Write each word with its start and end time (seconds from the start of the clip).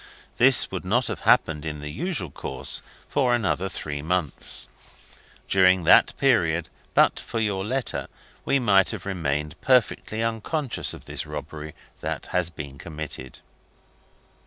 This 0.37 0.71
would 0.71 0.83
not 0.83 1.05
have 1.05 1.19
happened, 1.29 1.63
in 1.63 1.79
the 1.79 1.91
usual 1.91 2.31
course, 2.31 2.81
for 3.07 3.35
another 3.35 3.69
three 3.69 4.01
months. 4.01 4.67
During 5.47 5.83
that 5.83 6.17
period, 6.17 6.69
but 6.95 7.19
for 7.19 7.39
your 7.39 7.63
letter, 7.63 8.07
we 8.43 8.57
might 8.57 8.89
have 8.89 9.05
remained 9.05 9.61
perfectly 9.61 10.23
unconscious 10.23 10.95
of 10.95 11.05
the 11.05 11.23
robbery 11.27 11.75
that 11.99 12.25
has 12.33 12.49
been 12.49 12.79
committed. 12.79 13.41